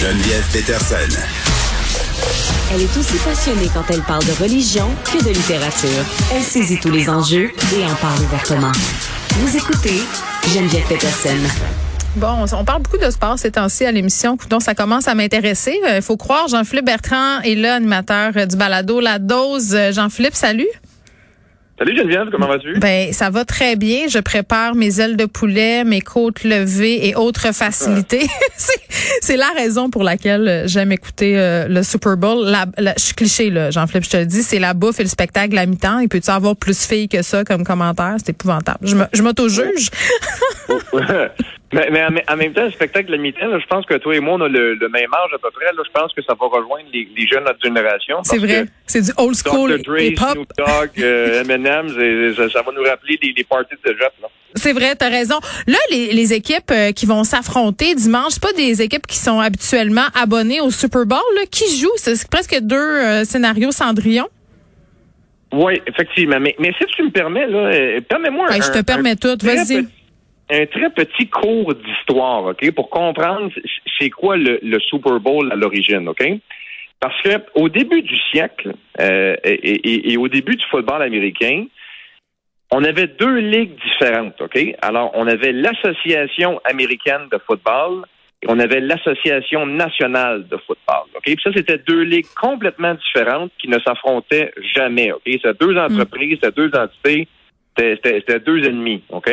Geneviève 0.00 0.44
Peterson. 0.52 1.18
Elle 2.70 2.82
est 2.82 2.96
aussi 2.98 3.16
passionnée 3.24 3.70
quand 3.72 3.84
elle 3.88 4.02
parle 4.02 4.24
de 4.26 4.32
religion 4.42 4.86
que 5.04 5.24
de 5.24 5.30
littérature. 5.30 6.04
Elle 6.34 6.42
saisit 6.42 6.78
tous 6.78 6.90
les 6.90 7.08
enjeux 7.08 7.50
et 7.74 7.84
en 7.84 7.94
parle 7.94 8.20
ouvertement. 8.20 8.72
Vous 9.38 9.56
écoutez 9.56 10.02
Geneviève 10.52 10.86
Peterson. 10.86 11.38
Bon, 12.16 12.44
on 12.52 12.64
parle 12.64 12.82
beaucoup 12.82 12.98
de 13.02 13.10
sport 13.10 13.38
ces 13.38 13.52
temps-ci 13.52 13.86
à 13.86 13.92
l'émission, 13.92 14.36
donc 14.50 14.62
ça 14.62 14.74
commence 14.74 15.08
à 15.08 15.14
m'intéresser. 15.14 15.80
Il 15.96 16.02
faut 16.02 16.18
croire, 16.18 16.46
Jean-Philippe 16.48 16.86
Bertrand 16.86 17.40
est 17.40 17.54
là, 17.54 17.76
animateur 17.76 18.46
du 18.46 18.56
balado 18.56 19.00
La 19.00 19.18
Dose. 19.18 19.74
Jean-Philippe, 19.92 20.34
salut. 20.34 20.68
Salut 21.78 21.94
Geneviève, 21.94 22.28
comment 22.30 22.46
vas-tu? 22.46 22.78
Ben, 22.78 23.12
ça 23.12 23.28
va 23.28 23.44
très 23.44 23.76
bien. 23.76 24.08
Je 24.08 24.18
prépare 24.18 24.74
mes 24.74 24.98
ailes 24.98 25.18
de 25.18 25.26
poulet, 25.26 25.84
mes 25.84 26.00
côtes 26.00 26.42
levées 26.42 27.06
et 27.06 27.14
autres 27.14 27.52
facilités. 27.52 28.26
c'est 29.20 29.36
la 29.36 29.50
raison 29.54 29.90
pour 29.90 30.02
laquelle 30.02 30.62
j'aime 30.66 30.90
écouter 30.90 31.38
euh, 31.38 31.68
le 31.68 31.82
Super 31.82 32.16
Bowl. 32.16 32.46
La, 32.46 32.64
je 32.96 33.02
suis 33.02 33.14
cliché, 33.14 33.50
là, 33.50 33.70
Jean-Philippe, 33.70 34.04
je 34.04 34.10
te 34.10 34.16
le 34.16 34.24
dis, 34.24 34.42
c'est 34.42 34.58
la 34.58 34.72
bouffe 34.72 35.00
et 35.00 35.02
le 35.02 35.08
spectacle 35.10 35.58
à 35.58 35.66
mi-temps. 35.66 35.98
Il 35.98 36.08
peut-tu 36.08 36.30
avoir 36.30 36.56
plus 36.56 36.86
fille 36.86 37.10
que 37.10 37.20
ça 37.20 37.44
comme 37.44 37.62
commentaire? 37.62 38.14
C'est 38.18 38.30
épouvantable. 38.30 38.86
Je 39.12 39.22
m'auto-juge. 39.22 39.90
Mais, 41.72 41.88
mais 41.90 42.22
en, 42.28 42.36
même 42.36 42.52
temps, 42.52 42.64
le 42.64 42.70
spectacle 42.70 43.10
de 43.10 43.16
mi-temps, 43.16 43.58
je 43.58 43.66
pense 43.66 43.84
que 43.86 43.94
toi 43.94 44.14
et 44.14 44.20
moi, 44.20 44.34
on 44.34 44.42
a 44.42 44.48
le, 44.48 44.76
même 44.88 45.12
âge 45.12 45.34
à 45.34 45.38
peu 45.38 45.50
près. 45.50 45.64
Là, 45.64 45.82
je 45.84 45.90
pense 45.90 46.12
que 46.12 46.22
ça 46.22 46.34
va 46.40 46.46
rejoindre 46.46 46.86
les, 46.92 47.08
jeunes 47.26 47.40
de 47.40 47.48
notre 47.48 47.60
génération. 47.60 48.18
C'est 48.22 48.38
vrai. 48.38 48.66
C'est 48.86 49.02
du 49.02 49.10
old 49.16 49.34
school 49.34 49.76
Dr. 49.78 49.82
Dre, 49.82 50.32
Snoop 50.32 50.48
Dogg, 50.56 50.90
euh, 50.98 51.42
Eminem, 51.44 51.88
ça, 51.88 52.62
va 52.62 52.72
nous 52.72 52.82
rappeler 52.82 53.18
les, 53.20 53.44
parties 53.44 53.74
de 53.84 53.96
rap. 54.00 54.12
C'est 54.54 54.72
vrai, 54.72 54.94
t'as 54.94 55.08
raison. 55.08 55.38
Là, 55.66 55.78
les, 55.90 56.12
les 56.12 56.32
équipes 56.32 56.70
euh, 56.70 56.92
qui 56.92 57.04
vont 57.04 57.24
s'affronter 57.24 57.96
dimanche, 57.96 58.34
c'est 58.34 58.42
pas 58.42 58.52
des 58.52 58.80
équipes 58.80 59.06
qui 59.06 59.18
sont 59.18 59.40
habituellement 59.40 60.06
abonnées 60.14 60.60
au 60.60 60.70
Super 60.70 61.04
Bowl. 61.04 61.18
Là. 61.34 61.42
Qui 61.50 61.76
jouent? 61.76 61.96
C'est 61.96 62.28
presque 62.28 62.56
deux 62.60 62.76
euh, 62.76 63.24
scénarios 63.24 63.72
Cendrillon. 63.72 64.28
Oui, 65.52 65.82
effectivement. 65.86 66.38
Mais, 66.40 66.54
mais 66.60 66.72
si 66.78 66.86
tu 66.86 67.02
me 67.02 67.10
permets, 67.10 67.46
là, 67.46 68.00
permets-moi 68.08 68.50
Je 68.52 68.70
te 68.70 68.82
permets 68.82 69.16
tout. 69.16 69.36
Vas-y 69.42 69.86
un 70.50 70.66
très 70.66 70.90
petit 70.90 71.28
cours 71.28 71.74
d'histoire, 71.74 72.44
OK, 72.44 72.70
pour 72.72 72.88
comprendre 72.90 73.50
c'est 73.98 74.10
quoi 74.10 74.36
le, 74.36 74.78
Super 74.80 75.18
Bowl 75.20 75.50
à 75.52 75.56
l'origine, 75.56 76.08
OK? 76.08 76.24
Parce 77.00 77.20
que 77.22 77.30
au 77.54 77.68
début 77.68 78.02
du 78.02 78.16
siècle 78.30 78.74
euh, 79.00 79.36
et, 79.44 80.16
au 80.16 80.28
début 80.28 80.56
du 80.56 80.64
football 80.70 81.02
américain, 81.02 81.66
on 82.70 82.82
avait 82.84 83.06
deux 83.06 83.38
ligues 83.38 83.76
différentes, 83.84 84.40
OK? 84.40 84.58
Alors, 84.82 85.10
on 85.14 85.26
avait 85.26 85.52
l'Association 85.52 86.60
américaine 86.64 87.28
de 87.30 87.38
football 87.46 88.04
et 88.42 88.46
on 88.48 88.58
avait 88.58 88.80
l'Association 88.80 89.66
nationale 89.66 90.46
de 90.48 90.56
football, 90.58 91.06
OK? 91.16 91.24
Puis 91.24 91.40
ça, 91.42 91.50
c'était 91.54 91.78
deux 91.78 92.02
ligues 92.02 92.26
complètement 92.40 92.94
différentes 92.94 93.50
qui 93.58 93.68
ne 93.68 93.78
s'affrontaient 93.80 94.52
jamais, 94.74 95.12
OK? 95.12 95.22
C'était 95.26 95.54
deux 95.54 95.74
mm. 95.74 95.78
entreprises, 95.78 96.38
c'était 96.40 96.52
deux 96.52 96.70
entités, 96.74 97.28
c'était 97.76 98.40
deux 98.40 98.64
ennemis, 98.64 99.02
OK? 99.10 99.30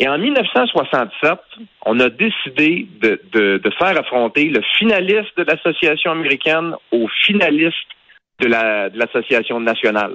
Et 0.00 0.08
en 0.08 0.16
1967, 0.16 1.38
on 1.86 1.98
a 1.98 2.08
décidé 2.08 2.86
de, 3.00 3.20
de, 3.32 3.58
de 3.58 3.70
faire 3.78 3.98
affronter 3.98 4.44
le 4.44 4.62
finaliste 4.78 5.36
de 5.36 5.42
l'association 5.42 6.12
américaine 6.12 6.74
au 6.92 7.08
finaliste 7.24 7.76
de 8.40 8.46
la 8.46 8.90
de 8.90 8.98
l'association 8.98 9.58
nationale. 9.58 10.14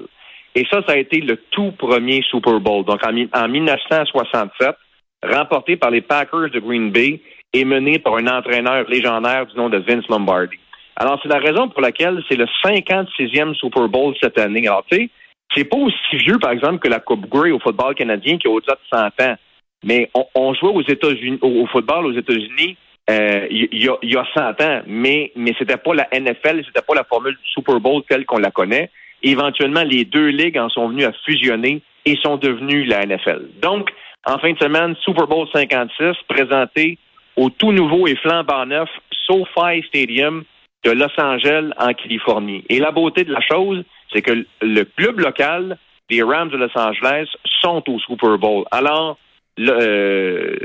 Et 0.56 0.66
ça, 0.72 0.81
ça 0.88 0.94
a 0.94 0.98
été 0.98 1.20
le 1.20 1.38
tout 1.52 1.72
premier 1.72 2.22
Super 2.22 2.59
Bowl. 2.59 2.86
Donc 2.86 3.02
en, 3.06 3.14
en 3.34 3.48
1967, 3.50 4.76
remporté 5.23 5.76
par 5.76 5.92
les 5.92 6.02
Packers 6.02 6.50
de 6.52 6.59
Green 6.59 6.92
Bay 6.92 7.20
et 7.52 7.66
mené 7.66 8.00
par 8.00 8.16
un 8.16 8.28
entraîneur 8.28 8.88
légendaire 8.89 9.45
du 9.48 9.58
nom 9.58 9.70
de 9.70 9.78
Vince 9.78 10.08
Lombardi. 10.08 10.58
Alors 10.95 11.20
c'est 11.22 11.30
la 11.30 11.39
raison 11.39 11.70
pour 11.70 11.81
laquelle 11.81 12.23
c'est 12.30 12.38
le 12.38 12.45
56e 12.64 13.56
Super 13.56 13.89
Bowl 13.89 14.14
cette 14.22 14.38
année. 14.38 14.67
Alors 14.67 14.86
tu 14.89 14.98
sais, 14.98 15.10
c'est 15.55 15.65
pas 15.65 15.77
aussi 15.77 16.17
vieux 16.17 16.39
par 16.39 16.52
exemple 16.52 16.80
que 16.80 16.88
la 16.88 17.00
Coupe 17.00 17.27
Grey 17.27 17.52
au 17.52 17.60
football 17.60 17.95
canadien 17.95 18.38
qui 18.38 18.48
a 18.48 18.52
au-delà 18.52 18.76
de 18.76 18.98
100 18.98 19.26
ans. 19.26 19.36
Mais 19.83 20.10
on, 20.36 20.54
jouait 20.54 20.70
aux 20.70 20.82
États-Unis, 20.82 21.39
au, 21.42 21.66
football 21.67 22.05
aux 22.05 22.14
États-Unis 22.14 22.77
euh, 23.10 23.48
il 23.52 23.67
y, 23.83 23.89
a, 23.89 23.98
y 24.02 24.16
a 24.16 24.26
100 24.33 24.61
ans, 24.61 24.82
mais 24.88 25.33
mais 25.36 25.54
c'était 25.60 25.76
pas 25.76 25.94
la 25.94 26.08
NFL, 26.14 26.64
c'était 26.66 26.86
pas 26.88 26.95
la 26.95 27.04
formule 27.04 27.33
du 27.33 27.52
Super 27.52 27.82
Bowl 27.82 28.02
telle 28.08 28.26
qu'on 28.26 28.38
la 28.38 28.52
connaît. 28.52 28.89
Éventuellement, 29.21 29.83
les 29.83 30.05
deux 30.05 30.27
ligues 30.27 30.58
en 30.58 30.70
sont 30.70 30.88
venues 30.88 31.04
à 31.04 31.11
fusionner 31.26 31.82
et 32.05 32.17
sont 32.23 32.38
devenues 32.38 32.86
la 32.86 33.05
NFL. 33.05 33.49
Donc, 33.61 33.89
en 34.26 34.38
fin 34.38 34.54
de 34.54 34.58
semaine, 34.58 34.95
Super 35.02 35.27
Bowl 35.27 35.48
56 35.52 36.15
présenté 36.30 36.98
au 37.36 37.50
tout 37.50 37.71
nouveau 37.71 38.08
et 38.08 38.15
flambant 38.15 38.65
neuf 38.65 38.89
SoFi 39.27 39.83
Stadium 39.88 40.44
de 40.83 40.92
Los 40.92 41.17
Angeles 41.17 41.71
en 41.77 41.94
Californie. 41.94 42.64
Et 42.70 42.80
la 42.80 42.92
beauté 42.92 43.23
de 43.23 43.32
la 43.32 43.42
chose, 43.42 43.83
c'est 44.14 44.21
que 44.21 44.45
le 44.61 44.83
club 44.83 45.20
local, 45.20 45.77
les 46.10 46.21
Rams 46.21 46.50
de 46.50 46.58
Los 46.58 46.77
Angeles, 46.77 47.27
sont 47.61 47.83
au 47.89 48.00
Super 48.00 48.38
Bowl. 48.38 48.65
Alors, 48.71 49.17
euh, 49.59 50.55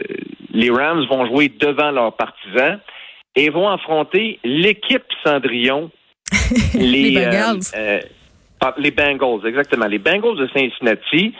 les 0.53 0.71
Rams 0.71 1.05
vont 1.07 1.27
jouer 1.27 1.49
devant 1.49 1.91
leurs 1.91 2.15
partisans 2.15 2.81
et 3.37 3.51
vont 3.51 3.69
affronter 3.69 4.39
l'équipe 4.45 5.05
Cendrillon. 5.25 5.91
les, 6.75 7.15
Bengals. 7.15 7.61
Euh, 7.77 8.01
euh, 8.65 8.71
les 8.79 8.91
Bengals, 8.91 9.47
exactement. 9.47 9.87
Les 9.87 9.99
Bengals 9.99 10.37
de 10.37 10.49
Cincinnati. 10.49 11.35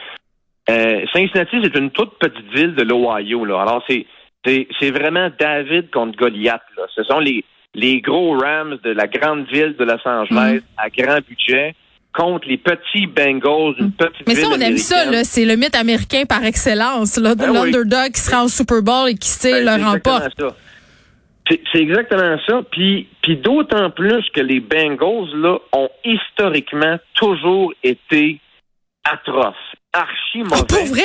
Cincinnati, 0.67 1.57
c'est 1.63 1.75
une 1.75 1.89
toute 1.89 2.19
petite 2.19 2.53
ville 2.53 2.75
de 2.75 2.83
l'Ohio. 2.83 3.43
Alors, 3.55 3.83
c'est, 3.89 4.05
c'est, 4.45 4.91
vraiment 4.91 5.29
David 5.39 5.89
contre 5.89 6.15
Goliath. 6.15 6.61
Ce 6.95 7.03
sont 7.03 7.19
les, 7.19 7.43
les 7.73 8.01
gros 8.01 8.37
Rams 8.37 8.77
de 8.83 8.91
la 8.91 9.07
grande 9.07 9.47
ville 9.47 9.75
de 9.77 9.83
Los 9.83 10.07
Angeles 10.07 10.59
mm. 10.59 10.61
à 10.77 10.89
grand 10.89 11.19
budget 11.27 11.73
contre 12.13 12.47
les 12.47 12.57
petits 12.57 13.07
Bengals, 13.07 13.75
une 13.79 13.91
petite 13.91 14.27
Mais 14.27 14.35
ça, 14.35 14.47
on 14.49 14.59
aime 14.59 14.77
ça, 14.77 15.05
là. 15.05 15.23
C'est 15.23 15.45
le 15.45 15.55
mythe 15.55 15.75
américain 15.75 16.23
par 16.27 16.43
excellence, 16.43 17.17
là. 17.17 17.35
Ben 17.35 17.53
l'underdog 17.53 18.11
qui 18.11 18.21
sera 18.21 18.43
au 18.43 18.47
Super 18.49 18.81
Bowl 18.81 19.09
et 19.09 19.15
qui, 19.15 19.29
ben, 19.43 19.65
le 19.65 19.83
remporte. 19.83 20.41
C'est 21.71 21.79
exactement 21.79 22.37
ça. 22.47 22.61
Puis, 22.71 23.07
puis 23.23 23.37
d'autant 23.37 23.89
plus 23.89 24.23
que 24.35 24.41
les 24.41 24.59
Bengals, 24.59 25.35
là, 25.35 25.57
ont 25.73 25.89
historiquement 26.03 26.97
toujours 27.15 27.73
été 27.83 28.39
atroces, 29.03 29.55
archi 29.93 30.39
mauvais. 30.39 30.61
Oh, 30.61 30.65
pour 30.65 30.85
vrai? 30.85 31.01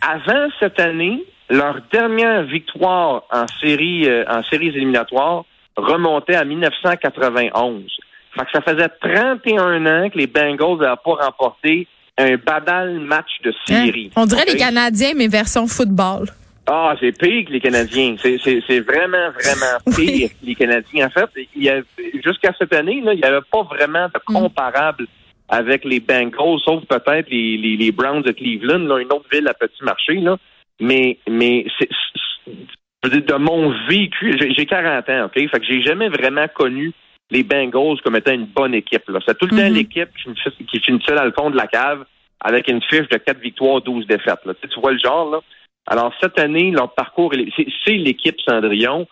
Avant 0.00 0.48
cette 0.60 0.78
année, 0.78 1.24
leur 1.50 1.80
dernière 1.92 2.44
victoire 2.44 3.24
en 3.32 3.46
série, 3.60 4.08
euh, 4.08 4.24
en 4.28 4.42
séries 4.44 4.68
éliminatoires 4.68 5.44
remontait 5.76 6.34
à 6.34 6.44
1991. 6.44 7.84
Fait 8.36 8.44
que 8.44 8.50
ça 8.52 8.60
faisait 8.60 8.88
31 9.00 9.86
ans 9.86 10.10
que 10.10 10.18
les 10.18 10.26
Bengals 10.26 10.78
n'avaient 10.78 11.00
pas 11.04 11.14
remporté 11.24 11.88
un 12.18 12.36
badal 12.36 13.00
match 13.00 13.30
de 13.44 13.52
série. 13.66 14.10
Hein? 14.14 14.22
On 14.22 14.26
dirait 14.26 14.44
les 14.46 14.56
Canadiens, 14.56 15.12
mais 15.16 15.28
version 15.28 15.66
football. 15.66 16.28
Ah, 16.68 16.94
c'est 16.98 17.16
pire 17.16 17.46
que 17.46 17.52
les 17.52 17.60
Canadiens. 17.60 18.16
C'est 18.18 18.80
vraiment, 18.80 19.30
vraiment 19.30 19.78
pire 19.96 20.30
que 20.30 20.46
les 20.46 20.54
Canadiens. 20.54 21.06
En 21.06 21.10
fait, 21.10 21.28
jusqu'à 22.24 22.52
cette 22.58 22.74
année, 22.74 23.00
là, 23.02 23.14
il 23.14 23.20
n'y 23.20 23.24
avait 23.24 23.44
pas 23.50 23.62
vraiment 23.62 24.06
de 24.06 24.20
mm. 24.28 24.34
comparable 24.34 25.06
avec 25.48 25.84
les 25.84 26.00
Bengals, 26.00 26.58
sauf 26.64 26.84
peut-être 26.86 27.30
les, 27.30 27.76
les, 27.76 27.92
Browns 27.92 28.22
de 28.22 28.32
Cleveland, 28.32 28.80
là, 28.80 28.98
une 28.98 29.12
autre 29.12 29.26
ville 29.32 29.46
à 29.46 29.54
petit 29.54 29.84
marché. 29.84 30.14
Là. 30.14 30.36
Mais, 30.80 31.18
mais 31.28 31.66
c'est, 31.78 31.88
de 33.04 33.34
mon 33.34 33.72
vécu, 33.88 34.36
j'ai 34.56 34.66
40 34.66 35.08
ans, 35.08 35.24
OK? 35.26 35.34
Fait 35.34 35.60
que 35.60 35.64
j'ai 35.64 35.82
jamais 35.82 36.08
vraiment 36.08 36.46
connu 36.52 36.92
les 37.30 37.42
Bengals 37.42 38.00
comme 38.04 38.16
étant 38.16 38.32
une 38.32 38.46
bonne 38.46 38.74
équipe. 38.74 39.02
C'est 39.26 39.38
tout 39.38 39.46
le 39.46 39.50
temps 39.50 39.56
mm-hmm. 39.56 39.72
l'équipe 39.72 40.10
qui 40.70 40.80
finissait 40.80 41.14
dans 41.14 41.24
le 41.24 41.32
fond 41.32 41.50
de 41.50 41.56
la 41.56 41.66
cave 41.66 42.04
avec 42.40 42.68
une 42.68 42.82
fiche 42.82 43.08
de 43.08 43.16
4 43.16 43.38
victoires, 43.40 43.80
12 43.80 44.06
défaites. 44.06 44.40
Tu, 44.70 44.80
vois 44.80 44.92
le 44.92 44.98
genre, 44.98 45.30
là? 45.30 45.40
Alors, 45.86 46.12
cette 46.20 46.38
année, 46.38 46.70
leur 46.70 46.92
parcours, 46.94 47.32
c'est 47.84 47.92
l'équipe 47.92 48.40
Cendrillon. 48.46 49.06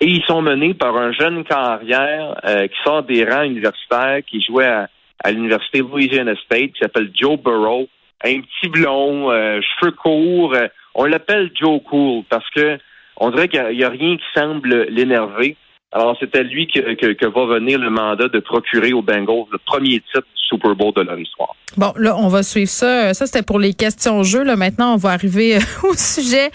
Et 0.00 0.06
ils 0.06 0.24
sont 0.24 0.40
menés 0.40 0.74
par 0.74 0.96
un 0.96 1.12
jeune 1.12 1.44
carrière 1.44 2.40
euh, 2.44 2.66
qui 2.68 2.76
sort 2.84 3.02
des 3.02 3.24
rangs 3.24 3.42
universitaires, 3.42 4.20
qui 4.26 4.42
jouait 4.42 4.88
à, 5.22 5.30
l'Université 5.30 5.80
Louisiana 5.80 6.34
State, 6.36 6.72
qui 6.72 6.80
s'appelle 6.80 7.10
Joe 7.14 7.38
Burrow. 7.38 7.86
Un 8.24 8.40
petit 8.40 8.68
blond, 8.70 9.30
euh, 9.30 9.60
cheveux 9.60 9.92
courts. 9.92 10.54
Euh, 10.54 10.68
on 10.94 11.04
l'appelle 11.04 11.50
Joe 11.54 11.82
Cool 11.82 12.24
parce 12.30 12.48
que 12.50 12.78
on 13.18 13.30
dirait 13.30 13.48
qu'il 13.48 13.62
n'y 13.76 13.84
a, 13.84 13.90
rien 13.90 14.16
qui 14.16 14.24
semble 14.34 14.86
l'énerver. 14.88 15.56
Alors, 15.92 16.16
c'était 16.20 16.44
lui 16.44 16.68
que, 16.68 17.26
va 17.26 17.54
venir 17.54 17.78
le 17.78 17.90
mandat 17.90 18.28
de 18.28 18.38
procurer 18.38 18.92
aux 18.92 19.02
Bengals 19.02 19.46
le 19.50 19.58
premier 19.66 20.00
titre 20.00 20.20
du 20.20 20.42
Super 20.48 20.76
Bowl 20.76 20.92
de 20.94 21.02
leur 21.02 21.18
histoire. 21.18 21.56
Bon, 21.76 21.92
là, 21.96 22.16
on 22.16 22.28
va 22.28 22.42
suivre 22.42 22.70
ça. 22.70 23.12
Ça, 23.14 23.26
c'était 23.26 23.42
pour 23.42 23.58
les 23.58 23.74
questions 23.74 24.22
jeux. 24.22 24.42
Là, 24.42 24.56
maintenant, 24.56 24.94
on 24.94 24.96
va 24.96 25.10
arriver 25.10 25.56
euh, 25.56 25.60
au 25.88 25.94
sujet 25.94 26.50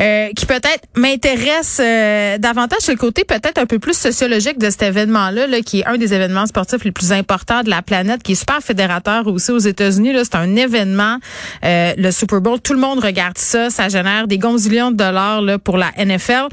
euh, 0.00 0.28
qui 0.36 0.44
peut-être 0.44 0.86
m'intéresse 0.96 1.80
euh, 1.82 2.36
davantage. 2.38 2.78
C'est 2.80 2.92
le 2.92 2.98
côté 2.98 3.24
peut-être 3.24 3.58
un 3.58 3.66
peu 3.66 3.78
plus 3.78 3.96
sociologique 3.96 4.58
de 4.58 4.68
cet 4.68 4.82
événement-là, 4.82 5.46
là, 5.46 5.60
qui 5.60 5.80
est 5.80 5.86
un 5.86 5.96
des 5.96 6.12
événements 6.12 6.46
sportifs 6.46 6.84
les 6.84 6.92
plus 6.92 7.12
importants 7.12 7.62
de 7.62 7.70
la 7.70 7.80
planète, 7.80 8.22
qui 8.22 8.32
est 8.32 8.36
super 8.36 8.60
fédérateur 8.60 9.26
aussi 9.26 9.50
aux 9.50 9.58
États-Unis. 9.58 10.12
Là, 10.12 10.24
c'est 10.24 10.36
un 10.36 10.56
événement, 10.56 11.18
le 11.62 12.10
Super 12.10 12.40
Bowl. 12.40 12.60
Tout 12.60 12.74
le 12.74 12.80
monde 12.80 13.02
regarde 13.02 13.38
ça. 13.38 13.70
Ça 13.70 13.88
génère 13.88 14.26
des 14.26 14.38
gonzillions 14.38 14.90
de 14.90 14.96
dollars 14.96 15.40
là, 15.40 15.58
pour 15.58 15.78
la 15.78 15.90
NFL. 15.98 16.48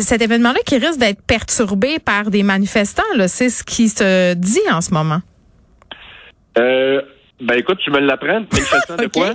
cet 0.00 0.22
événement-là 0.22 0.58
qui 0.64 0.76
risque 0.76 0.98
d'être 0.98 1.19
être 1.19 1.19
perturbé 1.26 1.98
par 1.98 2.30
des 2.30 2.42
manifestants. 2.42 3.02
C'est 3.26 3.50
ce 3.50 3.64
qui 3.64 3.88
se 3.88 4.34
dit 4.34 4.60
en 4.70 4.80
ce 4.80 4.92
moment. 4.92 5.20
Euh, 6.58 7.00
ben 7.40 7.54
écoute, 7.58 7.78
tu 7.82 7.90
me 7.90 7.98
l'apprends. 8.00 8.44
Manifestants 8.52 8.96
de 8.96 9.06
quoi? 9.12 9.34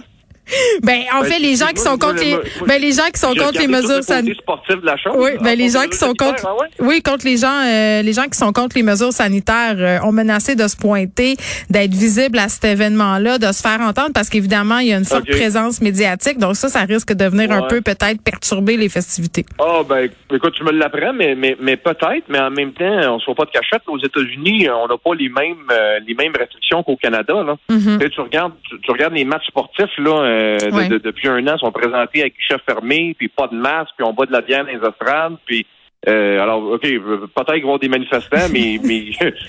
Ben 0.83 1.01
en 1.13 1.21
ben, 1.21 1.27
fait 1.27 1.39
les 1.39 1.55
gens 1.55 1.67
qui 1.67 1.81
sont 1.81 1.97
contre 1.97 2.21
les 2.21 2.37
ben 2.67 2.79
les 2.79 2.91
gens 2.91 3.09
qui 3.11 3.19
sont 3.19 3.33
contre 3.33 3.59
les 3.59 3.67
mesures 3.67 4.03
sanitaires 4.03 5.15
Oui, 5.15 5.31
ben 5.41 5.57
les 5.57 5.69
gens 5.69 5.87
qui 5.87 5.97
sont 5.97 6.13
contre 6.13 6.45
ah 6.45 6.55
Oui, 6.79 7.01
contre 7.01 7.25
les 7.25 7.37
gens 7.37 7.61
euh, 7.65 8.01
les 8.01 8.13
gens 8.13 8.25
qui 8.25 8.37
sont 8.37 8.53
contre 8.53 8.75
les 8.75 8.83
mesures 8.83 9.11
sanitaires 9.11 9.75
euh, 9.77 9.99
ont 10.03 10.11
menacé 10.11 10.55
de 10.55 10.67
se 10.67 10.77
pointer, 10.77 11.35
d'être 11.69 11.93
visibles 11.93 12.37
à 12.37 12.49
cet 12.49 12.65
événement-là, 12.65 13.39
de 13.39 13.51
se 13.51 13.61
faire 13.61 13.81
entendre 13.81 14.11
parce 14.13 14.29
qu'évidemment, 14.29 14.79
il 14.79 14.87
y 14.87 14.93
a 14.93 14.97
une 14.97 15.05
forte 15.05 15.29
présence 15.29 15.81
médiatique. 15.81 16.37
Donc 16.37 16.55
ça 16.55 16.69
ça 16.69 16.81
risque 16.81 17.13
de 17.13 17.25
venir 17.25 17.51
un 17.51 17.63
peu 17.63 17.81
peut-être 17.81 18.21
perturber 18.23 18.77
les 18.77 18.89
festivités. 18.89 19.45
Ah 19.59 19.81
ben 19.87 20.09
écoute, 20.31 20.53
tu 20.55 20.63
me 20.63 20.71
l'apprends 20.71 21.13
mais 21.13 21.35
mais 21.35 21.57
mais 21.59 21.77
peut-être, 21.77 22.25
mais 22.29 22.39
en 22.39 22.51
même 22.51 22.73
temps, 22.73 23.15
on 23.15 23.19
se 23.19 23.25
voit 23.25 23.35
pas 23.35 23.45
de 23.45 23.51
cachette 23.51 23.83
aux 23.87 23.99
États-Unis, 23.99 24.69
on 24.69 24.87
n'a 24.87 24.97
pas 24.97 25.15
les 25.15 25.29
mêmes 25.29 25.67
euh, 25.71 25.99
les 26.05 26.13
mêmes 26.13 26.33
restrictions 26.37 26.83
qu'au 26.83 26.97
Canada 26.97 27.33
là. 27.33 27.55
Mm-hmm. 27.69 28.09
Tu 28.09 28.21
regardes 28.21 28.53
tu 28.83 28.91
regardes 28.91 29.13
les 29.13 29.25
matchs 29.25 29.47
sportifs 29.47 29.97
là 29.97 30.34
euh, 30.35 30.99
depuis 30.99 31.27
un 31.27 31.45
an 31.47 31.57
sont 31.57 31.71
présentés 31.71 32.21
avec 32.21 32.35
chef 32.39 32.61
fermé, 32.65 33.15
puis 33.17 33.27
pas 33.27 33.47
de 33.47 33.55
masque, 33.55 33.91
puis 33.97 34.05
on 34.05 34.13
boit 34.13 34.25
de 34.25 34.31
la 34.31 34.41
bière 34.41 34.65
dans 34.65 34.71
les 34.71 34.87
estrades, 34.87 35.37
puis 35.45 35.65
euh, 36.07 36.39
alors, 36.39 36.61
OK, 36.63 36.81
peut-être 36.81 37.53
qu'ils 37.55 37.65
vont 37.65 37.77
des 37.77 37.87
manifestants, 37.87 38.47
mais... 38.51 38.79
mais 38.83 39.05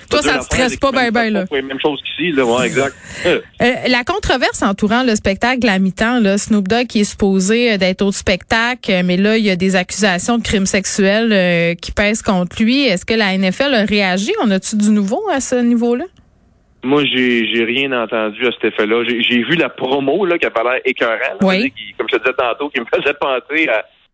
Toi, 0.09 0.21
ça 0.23 0.39
te 0.39 0.43
stresse 0.45 0.77
pas 0.77 0.91
bien, 0.91 1.11
bien, 1.11 1.29
là. 1.29 1.45
Même 1.51 1.79
chose 1.79 2.01
qu'ici, 2.01 2.31
là, 2.31 2.45
ouais, 2.45 2.67
exact. 2.67 2.95
Euh, 3.59 3.73
la 3.87 4.03
controverse 4.03 4.61
entourant 4.61 5.03
le 5.03 5.15
spectacle 5.15 5.67
à 5.67 5.79
mi-temps, 5.79 6.19
là, 6.19 6.37
Snoop 6.37 6.67
Dogg 6.67 6.85
qui 6.87 7.01
est 7.01 7.03
supposé 7.03 7.77
d'être 7.77 8.03
au 8.03 8.11
spectacle, 8.11 8.91
mais 9.03 9.17
là, 9.17 9.37
il 9.37 9.43
y 9.43 9.49
a 9.49 9.55
des 9.55 9.75
accusations 9.75 10.37
de 10.37 10.43
crimes 10.43 10.67
sexuels 10.67 11.75
qui 11.77 11.91
pèsent 11.91 12.21
contre 12.21 12.61
lui. 12.61 12.85
Est-ce 12.85 13.05
que 13.05 13.15
la 13.15 13.35
NFL 13.35 13.73
a 13.73 13.85
réagi? 13.85 14.31
On 14.43 14.51
a-tu 14.51 14.75
du 14.75 14.91
nouveau 14.91 15.23
à 15.31 15.39
ce 15.39 15.55
niveau-là? 15.55 16.05
Moi, 16.87 17.03
j'ai, 17.03 17.45
j'ai 17.53 17.65
rien 17.65 17.91
entendu 17.91 18.47
à 18.47 18.51
cet 18.51 18.73
effet-là. 18.73 19.03
J'ai, 19.03 19.43
vu 19.43 19.55
la 19.55 19.67
promo 19.67 20.25
là, 20.25 20.37
qui 20.37 20.45
avait 20.45 20.63
l'air 20.63 20.81
écœurant, 20.85 21.37
comme 21.39 21.51
je 21.51 22.15
te 22.15 22.23
disais 22.23 22.33
tantôt, 22.37 22.69
qui 22.69 22.79
me 22.79 22.85
faisait 22.85 23.13
penser 23.13 23.67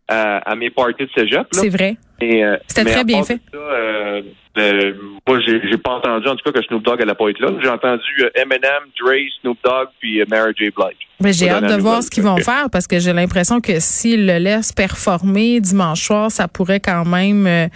à, 0.08 0.38
à, 0.38 0.56
mes 0.56 0.70
parties 0.70 1.04
de 1.04 1.10
cégep. 1.16 1.46
C'est 1.52 1.68
vrai. 1.68 1.96
Euh, 2.22 2.56
C'était 2.66 2.90
très 2.90 3.04
bien 3.04 3.22
fait. 3.22 3.40
Euh, 3.54 4.22
euh, 4.56 4.94
moi, 5.26 5.40
j'ai, 5.40 5.60
j'ai 5.68 5.78
pas 5.78 5.92
entendu, 5.92 6.28
en 6.28 6.36
tout 6.36 6.44
cas, 6.44 6.60
que 6.60 6.64
Snoop 6.66 6.84
Dogg 6.84 7.02
allait 7.02 7.14
pas 7.14 7.28
être 7.28 7.40
là. 7.40 7.50
J'ai 7.60 7.68
entendu 7.68 8.02
Eminem, 8.34 8.84
Dre, 9.00 9.14
Snoop 9.40 9.58
Dogg, 9.64 9.88
puis 9.98 10.22
Mary 10.28 10.52
J. 10.56 10.70
Blige. 10.70 10.96
Mais 11.20 11.32
j'ai 11.32 11.48
hâte 11.48 11.64
de 11.64 11.80
voir 11.80 12.02
ce 12.02 12.10
qu'ils 12.10 12.24
vont 12.24 12.36
faire 12.36 12.68
parce 12.70 12.86
que 12.86 12.98
j'ai 12.98 13.12
l'impression 13.12 13.60
que 13.60 13.78
s'ils 13.78 14.26
le 14.26 14.38
laissent 14.38 14.72
performer 14.72 15.60
dimanche 15.60 16.02
soir, 16.02 16.30
ça 16.30 16.48
pourrait 16.48 16.80
quand 16.80 17.04
même 17.04 17.68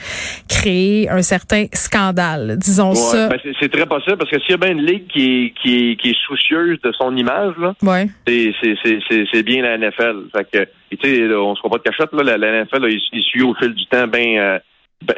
créer 0.49 1.09
un 1.09 1.23
certain 1.23 1.67
scandale, 1.73 2.59
disons 2.59 2.95
ça. 2.95 3.29
Ben 3.29 3.39
c'est, 3.61 3.71
très 3.71 3.87
possible 3.87 4.19
parce 4.19 4.31
que 4.31 4.41
s'il 4.41 4.51
y 4.51 4.55
a 4.55 4.57
bien 4.57 4.73
une 4.73 4.85
ligue 4.85 5.07
qui 5.07 5.25
est, 5.25 5.55
qui 5.63 5.91
est, 5.91 5.97
qui 5.97 6.11
est 6.11 6.19
soucieuse 6.27 6.79
de 6.83 6.93
son 6.93 7.17
image, 7.17 7.55
là, 7.59 7.75
ouais. 7.83 8.09
c'est, 8.27 8.53
c'est, 8.63 8.99
c'est, 9.09 9.25
c'est 9.33 9.43
bien 9.43 9.63
la 9.63 9.79
NFL. 9.79 10.25
Fait 10.37 10.47
que, 10.51 10.97
tu 10.97 10.99
sais, 11.03 11.35
on 11.35 11.55
se 11.55 11.61
croit 11.61 11.79
pas 11.79 11.79
de 11.79 11.83
cachette, 11.83 12.13
là, 12.13 12.37
la, 12.37 12.65
NFL, 12.65 12.83
là, 12.83 12.89
il, 12.89 13.23
suit 13.23 13.43
au 13.43 13.55
fil 13.55 13.73
du 13.75 13.87
temps 13.87 14.07
ben, 14.07 14.61
ben 15.03 15.17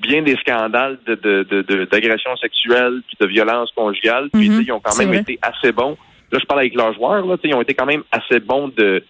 bien 0.00 0.22
des 0.22 0.36
scandales 0.36 0.98
de, 1.06 1.14
de, 1.14 1.84
d'agression 1.84 2.36
sexuelle 2.36 3.02
puis 3.06 3.16
de 3.20 3.26
violence 3.26 3.70
conjugale. 3.72 4.30
Puis 4.32 4.48
mhm. 4.48 4.62
ils 4.62 4.72
ont 4.72 4.80
quand 4.80 4.98
même 4.98 5.14
été 5.14 5.38
assez 5.42 5.72
bons. 5.72 5.96
Là, 6.32 6.38
je 6.40 6.46
parle 6.46 6.60
avec 6.60 6.74
leurs 6.74 6.94
joueurs, 6.94 7.26
là, 7.26 7.36
ils 7.42 7.54
ont 7.54 7.62
été 7.62 7.74
quand 7.74 7.86
même 7.86 8.02
assez 8.12 8.40
bons 8.40 8.68
de 8.68 9.02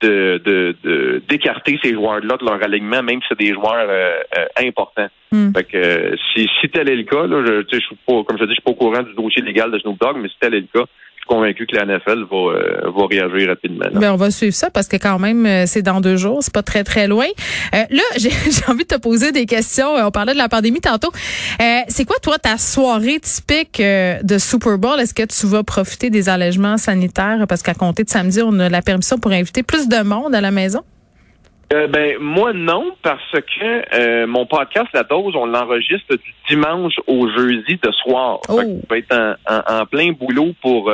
de, 0.00 1.20
d'écarter 1.28 1.76
ces 1.82 1.92
joueurs-là 1.92 2.36
de 2.36 2.44
leur 2.44 2.62
alignement, 2.62 3.02
même 3.02 3.20
si 3.20 3.26
c'est 3.30 3.38
des 3.38 3.52
joueurs 3.52 3.88
euh, 3.88 4.20
euh, 4.38 4.66
importants. 4.68 5.08
Mhm. 5.32 5.52
Fait 5.52 5.64
que 5.64 6.16
si, 6.32 6.48
si 6.60 6.68
tel 6.68 6.88
est 6.88 6.94
le 6.94 7.02
cas, 7.02 7.26
là, 7.26 7.44
je, 7.44 7.64
je 7.70 7.80
suis 7.80 7.96
pas, 8.06 8.22
comme 8.22 8.38
je 8.38 8.44
dis, 8.44 8.50
je 8.50 8.54
suis 8.54 8.62
pas 8.62 8.70
au 8.70 8.74
courant 8.74 9.02
du 9.02 9.12
dossier 9.14 9.42
légal 9.42 9.72
de 9.72 9.78
Snoop 9.80 9.98
Dogg, 9.98 10.16
mais 10.20 10.28
si 10.28 10.36
tel 10.38 10.54
est 10.54 10.60
le 10.60 10.68
cas, 10.72 10.86
convaincu 11.28 11.66
que 11.66 11.76
la 11.76 11.84
NFL 11.84 12.24
va, 12.30 12.36
euh, 12.36 12.90
va 12.90 13.06
réagir 13.08 13.48
rapidement. 13.48 13.86
Ben, 13.92 14.12
on 14.12 14.16
va 14.16 14.30
suivre 14.30 14.54
ça 14.54 14.70
parce 14.70 14.88
que 14.88 14.96
quand 14.96 15.18
même, 15.18 15.46
euh, 15.46 15.64
c'est 15.66 15.82
dans 15.82 16.00
deux 16.00 16.16
jours, 16.16 16.42
c'est 16.42 16.52
pas 16.52 16.62
très, 16.62 16.82
très 16.82 17.06
loin. 17.06 17.26
Euh, 17.74 17.84
là, 17.90 18.02
j'ai 18.16 18.30
envie 18.66 18.84
de 18.84 18.88
te 18.88 18.98
poser 18.98 19.30
des 19.30 19.46
questions. 19.46 19.94
On 19.94 20.10
parlait 20.10 20.32
de 20.32 20.38
la 20.38 20.48
pandémie 20.48 20.80
tantôt. 20.80 21.12
c'est 21.88 22.04
quoi, 22.04 22.16
toi, 22.20 22.38
ta 22.38 22.58
soirée 22.58 23.20
typique 23.20 23.80
de 23.80 24.38
Super 24.38 24.78
Bowl? 24.78 24.98
Est-ce 24.98 25.14
que 25.14 25.24
tu 25.24 25.46
vas 25.46 25.62
profiter 25.62 26.10
des 26.10 26.28
allègements 26.28 26.78
sanitaires? 26.78 27.44
Parce 27.48 27.62
qu'à 27.62 27.74
compter 27.74 28.04
de 28.04 28.10
samedi, 28.10 28.40
on 28.42 28.58
a 28.58 28.68
la 28.68 28.82
permission 28.82 29.18
pour 29.18 29.32
inviter 29.32 29.62
plus 29.62 29.88
de 29.88 30.02
monde 30.02 30.34
à 30.34 30.40
la 30.40 30.50
maison? 30.50 30.82
Ben 31.70 32.16
moi 32.18 32.52
non 32.52 32.96
parce 33.02 33.30
que 33.32 34.26
mon 34.26 34.46
podcast 34.46 34.88
La 34.94 35.02
Dose 35.02 35.36
on 35.36 35.46
l'enregistre 35.46 36.16
du 36.16 36.34
dimanche 36.48 36.94
au 37.06 37.28
jeudi 37.28 37.78
de 37.82 37.90
soir. 37.92 38.40
Oh. 38.48 38.60
va 38.88 38.98
être 38.98 39.36
en, 39.46 39.86
plein 39.86 40.12
boulot 40.12 40.54
pour 40.62 40.90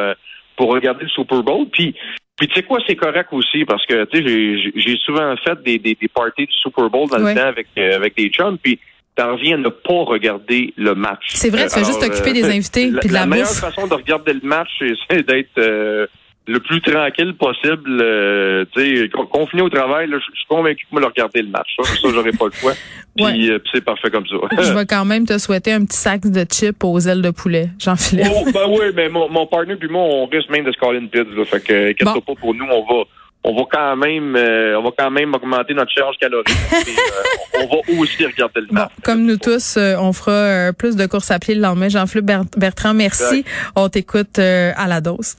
pour 0.57 0.73
regarder 0.73 1.05
le 1.05 1.11
Super 1.11 1.43
Bowl. 1.43 1.67
Puis, 1.71 1.95
puis 2.37 2.49
tu 2.49 2.55
sais 2.55 2.63
quoi, 2.63 2.79
c'est 2.87 2.97
correct 2.97 3.29
aussi 3.33 3.65
parce 3.65 3.85
que 3.87 4.05
tu 4.07 4.19
sais, 4.19 4.73
j'ai 4.77 4.97
souvent 4.99 5.35
fait 5.37 5.61
des, 5.63 5.79
des, 5.79 5.97
des 6.01 6.09
parties 6.09 6.47
du 6.47 6.53
Super 6.53 6.91
Bowl 6.91 7.09
dans 7.09 7.19
le 7.19 7.35
temps 7.35 7.47
avec 7.47 7.69
euh, 7.79 7.97
avec 7.97 8.17
des 8.17 8.29
chums. 8.29 8.59
Puis 8.59 8.79
t'en 9.15 9.33
reviens 9.35 9.55
à 9.55 9.59
ne 9.59 9.69
pas 9.69 10.05
regarder 10.05 10.75
le 10.77 10.95
match. 10.95 11.25
C'est 11.29 11.51
vrai, 11.51 11.69
tu 11.69 11.79
fais 11.79 11.85
juste 11.85 12.01
t'occuper 12.01 12.33
des 12.33 12.45
euh, 12.45 12.51
invités 12.51 12.91
puis 13.01 13.09
de 13.09 13.15
la, 13.15 13.21
la 13.21 13.27
meilleure 13.27 13.49
façon 13.49 13.87
de 13.87 13.95
regarder 13.95 14.33
le 14.33 14.41
match, 14.43 14.71
c'est 15.09 15.25
d'être 15.25 15.59
euh, 15.59 16.07
le 16.47 16.61
plus 16.61 16.81
tranquille 16.83 17.35
possible. 17.35 17.99
Euh, 18.03 18.65
tu 18.75 19.01
sais, 19.01 19.11
confiné 19.31 19.63
au 19.63 19.71
travail, 19.71 20.09
je 20.11 20.19
suis 20.19 20.47
convaincu 20.49 20.85
que 20.85 20.89
moi 20.93 21.01
le 21.01 21.07
regarder 21.07 21.43
le 21.43 21.49
match. 21.49 21.69
Ça, 21.77 21.85
ça 21.85 22.09
j'aurais 22.13 22.33
pas 22.33 22.47
le 22.47 22.53
choix. 22.53 22.73
Puis 23.17 23.51
euh, 23.51 23.59
c'est 23.73 23.83
parfait 23.83 24.11
comme 24.11 24.27
ça. 24.27 24.37
je 24.63 24.73
vais 24.73 24.87
quand 24.87 25.05
même 25.05 25.27
te 25.27 25.39
souhaiter 25.39 25.73
un 25.73 25.85
petit 25.85 25.97
sac 25.97 26.23
de 26.23 26.45
chips 26.45 26.83
aux 26.85 26.99
ailes 27.01 27.23
de 27.23 27.31
poulet, 27.31 27.69
Jean-Philippe. 27.79 28.27
Oh, 28.31 28.45
ben 28.53 28.67
oui, 28.69 28.87
mais 28.95 29.09
mon, 29.09 29.29
mon 29.29 29.47
partner 29.47 29.77
puis 29.77 29.89
moi, 29.89 30.03
on 30.03 30.27
risque 30.27 30.51
même 30.51 30.65
de 30.65 30.73
se 30.73 30.79
caler 30.79 30.99
une 30.99 31.09
pizza. 31.09 31.31
Là, 31.35 31.45
fait 31.45 31.61
que 31.61 31.93
qu'est-ce 31.93 32.13
bon. 32.13 32.21
pas 32.21 32.35
pour 32.35 32.55
nous, 32.55 32.67
on 32.67 32.83
va 32.83 33.05
on 33.47 33.55
va 33.55 33.63
quand 33.71 33.97
même 33.97 34.37
euh, 34.37 34.79
on 34.79 34.83
va 34.83 34.91
quand 34.97 35.11
même 35.11 35.35
augmenter 35.35 35.75
notre 35.75 35.93
charge 35.93 36.17
calorique. 36.19 36.49
et, 36.87 37.63
on 37.63 37.67
va 37.67 38.01
aussi 38.01 38.25
regarder 38.27 38.61
le 38.61 38.67
match. 38.71 38.91
comme 39.03 39.25
nous 39.25 39.37
tous, 39.37 39.79
on 39.79 40.13
fera 40.13 40.73
plus 40.73 40.97
de 40.97 41.07
courses 41.07 41.31
à 41.31 41.39
pied 41.39 41.55
le 41.55 41.63
lendemain. 41.63 41.89
Jean-Philippe 41.89 42.31
Bertrand, 42.57 42.93
merci. 42.93 43.45
On 43.77 43.89
t'écoute 43.89 44.39
à 44.39 44.87
la 44.89 45.01
dose. 45.01 45.37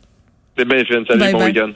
C'est 0.58 0.66
bien 0.66 0.84
fin. 0.86 1.04
Salut, 1.06 1.32
bon 1.34 1.46
week-end. 1.46 1.72